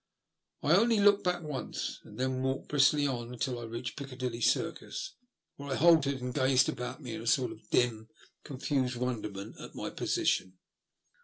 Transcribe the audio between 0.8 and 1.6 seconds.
^^'^V^^K 100 TfiE LtST OS" HATB. looked back